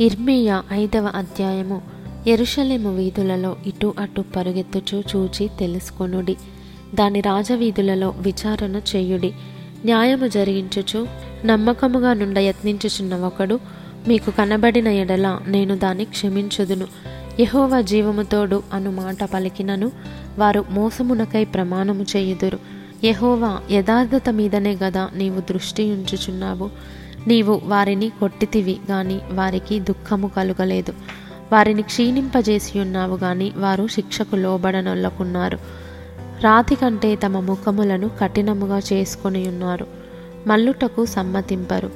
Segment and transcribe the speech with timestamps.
[0.00, 1.82] ఇర్మియా ఐదవ అధ్యాయము.
[2.26, 6.36] ఎరుషలేము వీధులలో ఇటు అటు పరుగెత్తుచు చూచి తెలుసుకొనుడి.
[6.94, 9.32] దాని రాజవీధులలో విచారణ చేయుడి.
[9.84, 11.06] న్యాయము జరిగించుచు
[11.44, 13.60] నమ్మకముగా నుండ యత్నించుచున్న ఒకడు
[14.08, 16.86] మీకు కనబడిన ఎడల నేను దాన్ని క్షమించుదును.
[17.40, 19.92] యహోవా జీవముతోడు అను మాట పలికినను
[20.38, 22.58] వారు మోసమునకై ప్రమాణము చేయుదురు.
[23.04, 26.70] యహోవా యథార్థత మీదనే గదా నీవు దృష్టి ఉంచుచున్నావు.
[27.26, 30.92] నీవు వారిని కొట్టితివి గాని వారికి దుఃఖము కలుగలేదు.
[31.52, 35.58] వారిని క్షీణింపజేసి ఉన్నావు గాని వారు శిక్షకు లోబడనొల్లకున్నారు.
[36.40, 39.86] రాతి కంటే తమ ముఖములను కఠినముగా చేసుకుని ఉన్నారు
[40.46, 41.90] మల్లుటకు సమ్మతింపరు.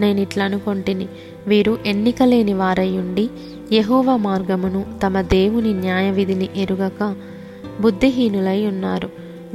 [0.00, 1.08] నేనిట్లనుకొంటిని
[1.46, 3.30] వీరు ఎన్నికలేని వారయ్యుండి
[3.72, 7.16] యహోవ మార్గమును తమ దేవుని న్యాయ విధిని ఎరుగక
[7.80, 9.10] బుద్ధిహీనులై ఉన్నారు.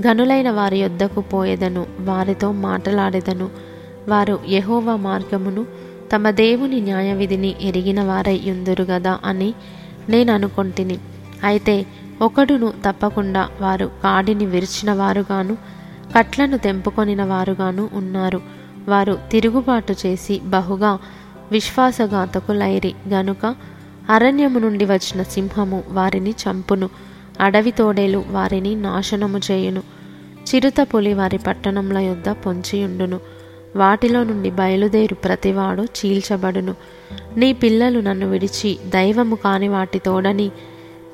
[0.08, 1.86] గనులైన వారి యొద్దకు పోయేదను.
[2.00, 3.71] వారితో మాటలాడెదను.
[4.10, 5.66] వారు యహోవ మార్గమును
[6.16, 9.54] తమ దేవుని న్యాయ విధిని ఎరిగిన వారై యుందురు గదా అని
[10.10, 10.98] నేను అనుకొంటిని.
[11.44, 11.86] అయితే
[12.22, 15.58] ఒకడును తప్పకుండా వారు కాడిని విరిచిన వారుగాను
[16.18, 18.42] కట్లను తెంపుకొనిన వారుగాను ఉన్నారు.
[18.88, 21.00] వారు తిరుగుబాటు చేసి బహుగా
[21.52, 22.94] విశ్వాసఘాతకులైరి.
[23.08, 23.56] గనుక
[24.10, 26.90] అరణ్యము నుండి వచ్చిన సింహము వారిని చంపును
[27.40, 29.84] అడవి తోడేలు వారిని నాశనము చేయును.
[30.56, 33.20] చిరుత పులి వారి పట్టణంల యొద్ద పొంచియుండును.
[33.76, 36.76] వాటిలో నుండి బయలుదేరు ప్రతివాడు చీల్చబడును.
[37.38, 40.52] నీ పిల్లలు నన్ను విడిచి దైవము కాని వాటి తోడని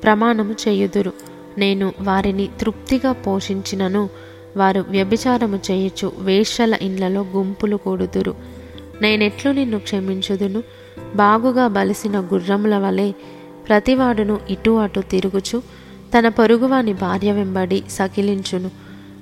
[0.02, 1.12] ప్రమాణము చేయుదురు.
[1.58, 4.08] నేను వారిని తృప్తిగా పోషించినను.
[4.56, 8.34] వారు వ్యభిచారము చేయుచు వేశ్యల ఇండ్లలో గుంపులు కూడుదురు.
[9.02, 10.62] నేనెట్లు నిన్ను క్షమించుదును.
[11.14, 13.12] బాగుగా బలిసిన గుర్రముల వలె
[13.68, 15.62] ప్రతివాడును ఇటు అటు తిరుగుచు
[16.18, 18.70] తన పొరుగువాని భార్య వెంబడి సకిలించును.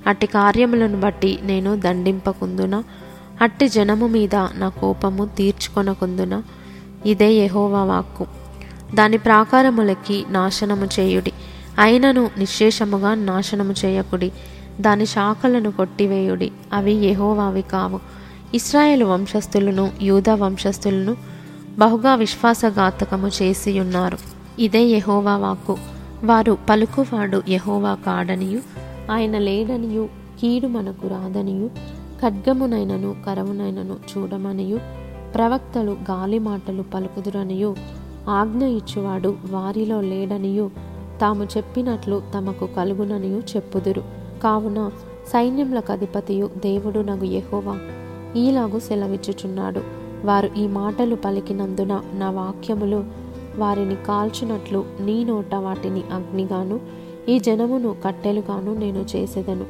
[0.07, 2.83] అట్టి కార్యములను బట్టి నేను దండింపకుందునా?
[3.41, 6.43] అట్టి జనము మీద నా కోపము తీర్చుకొనకుందున
[7.05, 8.25] ఇదే యహోవా వాక్కు.
[8.95, 11.31] దాని ప్రాకారములకి నాశనము చేయుడి.
[11.79, 14.31] అయినను నిశ్శేషముగా నాశనము చేయకుడి.
[14.81, 16.51] దాని శాఖలను కొట్టివేయుడి.
[16.73, 17.99] అవి యహోవావి కావు.
[18.53, 21.15] ఇస్రాయేల్ వంశస్థులను యూదా వంశస్థులను
[21.79, 24.17] బహుగా విశ్వాసఘాతకము చేసి ఉన్నారు
[24.59, 25.77] ఇదే యహోవా వాక్కు.
[26.23, 28.59] వారు పలుకువాడు యహోవా కాడనియు
[29.11, 30.09] ఆయన లేడనియు
[30.39, 31.69] కీడు మనకు రాదనియు
[32.21, 34.79] ఖడ్గమునైనను కరమునైనను చూడమనియు.
[35.35, 37.75] ప్రవక్తలు గాలి మాటలు పలుకుదురనియు.
[38.29, 40.71] ఆజ్ఞ ఇచ్చువాడు వారిలో లేడనియు.
[41.21, 44.03] తాము చెప్పినట్లు తమకు కలుగుననియు చెప్పుదురు.
[44.43, 44.91] కావున
[45.27, 47.79] సైన్యములకు అధిపతియు దేవుడు నగు యెహోవా.
[48.35, 49.81] ఈలాగు సెలవిచ్చుచున్నాడు.
[50.25, 53.03] వారు ఈ మాటలు పలికినందున నా వాక్యములు
[53.57, 56.79] వారిని కాల్చినట్లు నీ నోట వాటిని అగ్నిగాను
[57.29, 59.65] ఈ జనమును కట్టెలుగాను నేను చేసేదను.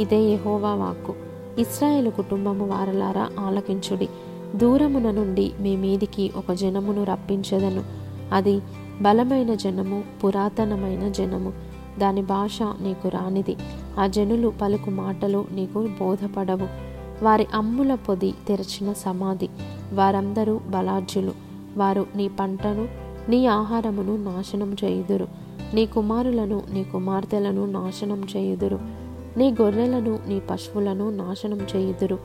[0.00, 1.29] ఇదే యహోవా వాక్కు.
[1.58, 4.08] ఇస్రాయేలు కుటుంబము వారలారా ఆలకించుడి.
[4.56, 7.84] దూరమున నుండి మీ మీదికి ఒక జనమును రప్పించదను.
[8.32, 8.60] అది
[9.02, 11.52] బలమైన జనము పురాతనమైన జనము.
[11.98, 13.56] దాని భాష నీకు రానిది.
[13.98, 16.68] ఆ జనులు పలుకు మాటలు నీకు బోధపడవు.
[17.24, 19.48] వారి అమ్ముల పొది తెరచిన సమాధి.
[19.92, 21.32] వారందరూ బలార్జులు.
[21.76, 22.88] వారు నీ పంటను
[23.28, 25.28] నీ ఆహారమును నాశనం చేయుదురు.
[25.74, 28.78] నీ కుమారులను నీ కుమార్తెలను నాశనం చేయుదురు.
[29.36, 32.18] నీ గొర్రెలను నీ పశువులను నాశనం చేయుదురు.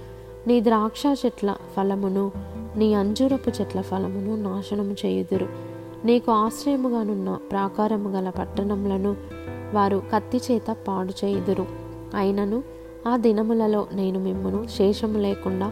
[0.47, 2.31] నీ ద్రాక్ష చెట్ల ఫలమును
[2.75, 5.47] నీ అంజూరపు చెట్ల ఫలమును నాశనం చేయుదురు.
[6.05, 9.15] నీకు ఆశ్రయముగానున్న ప్రాకారము గల పట్టణములను
[9.73, 11.65] వారు కత్తి చేత పాడు చేయుదురు.
[12.15, 12.63] అయినను
[13.07, 15.71] ఆ దినములలో నేను మిమ్మను శేషము లేకుండా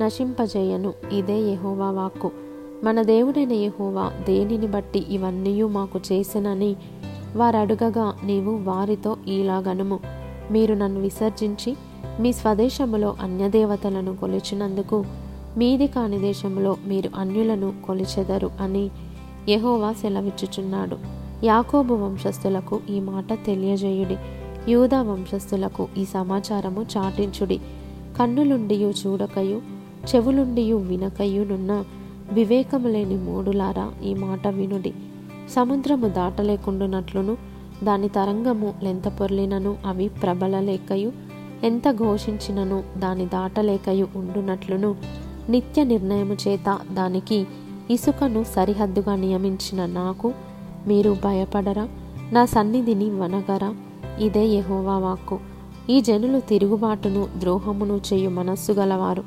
[0.00, 0.92] నశింపజేయను.
[1.12, 2.30] ఇదే యహోవా వాక్కు.
[2.84, 6.76] మన దేవుడైన యహోవా దేనిని బట్టి ఇవన్నీ మాకు చేసినని
[7.36, 10.00] వారడుగగా నీవు వారితో ఇలాగనుము
[10.50, 11.76] మీరు నన్ను విసర్జించి
[12.20, 15.04] మీ స్వదేశములో అన్యదేవతలను కొలిచినందుకు
[15.56, 18.90] మీది కాని దేశంలో మీరు అన్యులను కొలిచెదరు అని
[19.48, 20.96] యహోవా సెలవిచ్చుచున్నాడు.
[21.44, 24.16] యాకోబు వంశస్థులకు ఈ మాట తెలియజేయుడి.
[24.68, 27.60] యూదా వంశస్థులకు ఈ సమాచారము చాటించుడి.
[28.18, 29.62] కన్నులుండియు చూడకయు
[30.14, 31.84] చెవులుండియు వినకయునున్న
[32.32, 34.92] వివేకము లేని మూడులారా ఈ మాట వినుడి.
[35.50, 37.53] సముద్రము దాటలేకుండునట్లును
[37.84, 41.12] దాని తరంగము లెంత పొర్లినను అవి ప్రబలలేకయు
[41.64, 44.94] ఎంత ఘోషించినను దాని దాటలేకయు ఉండునట్లును.
[45.48, 47.46] నిత్య నిర్ణయము చేత దానికి
[47.90, 50.32] ఇసుకను సరిహద్దుగా నియమించిన నాకు
[50.86, 51.88] మీరు భయపడరా?
[52.32, 53.74] నా సన్నిధిని వనగరా?
[54.20, 55.38] ఇదే యహోవా వాక్కు.
[55.90, 59.24] ఈ జనులు తిరుగుబాటును ద్రోహమును చేయు మనస్సు గలవారు.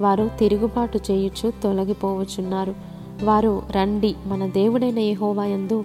[0.00, 2.74] వారు తిరుగుబాటు చేయుచు తొలగిపోవచున్నారు
[3.22, 5.84] వారు రండి మన దేవుడైన యెహోవా యందు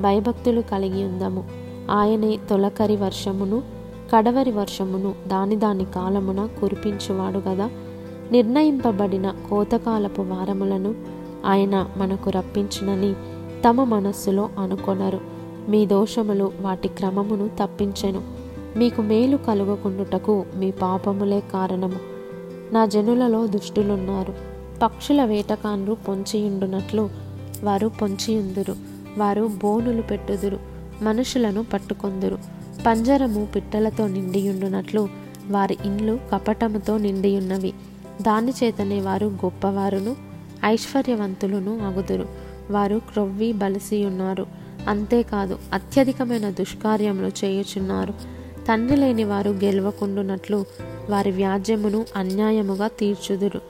[0.00, 1.44] భయభక్తులు కలిగి ఉందము.
[1.90, 3.62] ఆయనే తొలకరి వర్షమును
[4.14, 7.70] కడవరి వర్షమును దాని దాని కాలమున కురిపించువాడు గదా.
[8.32, 10.94] నిర్ణయింపబడిన కోతకాలపు వారములను
[11.46, 13.14] ఆయన మనకు రప్పించినని
[13.68, 15.20] తమ మనస్సులో అనుకొనరు.
[15.68, 18.22] మీ దోషములు వాటి క్రమమును తప్పించెను.
[18.76, 21.96] మీకు మేలు కలుగకుండుటకు మీ పాపములే కారణము.
[22.72, 24.34] నా జనులలో దుష్టులున్నారు.
[24.82, 27.10] పక్షుల వేటకాన్లు పొంచియుండునట్లు
[27.64, 28.74] వారు పొంచియుందురు.
[29.18, 30.58] వారు బోనులు పెట్టుదురు
[31.02, 32.38] మనుషులను పట్టుకొందురు.
[32.86, 35.08] పంజరము పిట్టలతో నిండియుండునట్లు
[35.48, 37.72] వారి ఇండ్లు కపటముతో నిండియున్నవి.
[38.22, 40.16] దాని చేతనే వారు గొప్పవారును
[40.64, 42.28] ఐశ్వర్యవంతులను అగుదురు.
[42.70, 44.46] వారు క్రొవ్వి బలిసి ఉన్నారు
[44.88, 48.14] అంతేకాదు అత్యధికమైన దుష్కార్యములు చేయుచున్నారు.
[48.68, 50.64] తండ్రి లేని వారు గెలవకుండునట్లు
[51.10, 53.60] వారి వ్యాజ్యమును అన్యాయముగా తీర్చుదురు.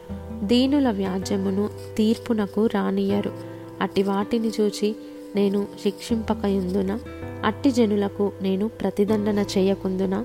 [0.43, 3.33] దీనుల వ్యాజ్యమును తీర్పునకు రానియరు
[3.81, 4.97] అట్టి వాటిని చూచి
[5.37, 6.99] నేను శిక్షింపకయుందున
[7.45, 10.25] అట్టి జనులకు నేను ప్రతిదండన చేయకుందున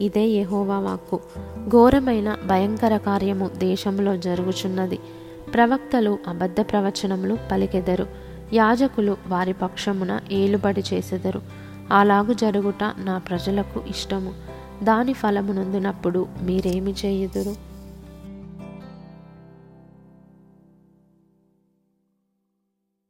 [0.00, 1.20] ఇదే యహోవా వాక్కు.
[1.68, 4.98] ఘోరమైన భయంకర కార్యము దేశంలో జరుగుచున్నది.
[5.54, 8.06] ప్రవక్తలు అబద్ధ ప్రవచనములు పలికెదరు.
[8.52, 11.42] యాజకులు వారి పక్షమున ఏలుబడి చేసెదరు.
[11.92, 14.34] అలాగు జరుగుట నా ప్రజలకు ఇష్టము.
[14.82, 17.65] దాని ఫలమునందునప్పుడు మీరేమి చేయుదురు?